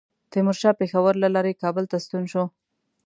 [0.31, 2.43] تیمورشاه پېښور له لارې کابل ته ستون شو.